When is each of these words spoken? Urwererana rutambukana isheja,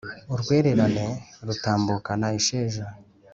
Urwererana 0.33 1.05
rutambukana 1.45 2.25
isheja, 2.39 2.85